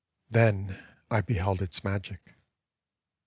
[0.31, 0.81] Then
[1.11, 2.33] I beheld its magic.